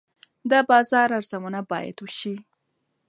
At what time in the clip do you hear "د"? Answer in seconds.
0.49-0.51